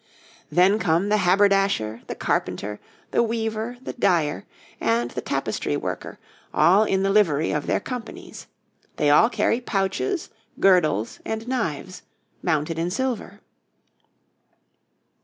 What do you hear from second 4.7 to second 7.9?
and the TAPESTRY WORKER, all in the livery of their